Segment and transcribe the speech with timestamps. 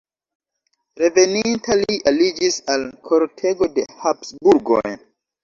[1.01, 4.97] Reveninta li aliĝis al kortego de Habsburgoj.